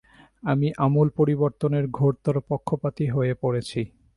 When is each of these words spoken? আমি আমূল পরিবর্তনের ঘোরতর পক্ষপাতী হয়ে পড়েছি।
আমি 0.43 0.67
আমূল 0.77 1.07
পরিবর্তনের 1.17 1.85
ঘোরতর 1.97 2.35
পক্ষপাতী 2.49 3.05
হয়ে 3.07 3.33
পড়েছি। 3.41 3.81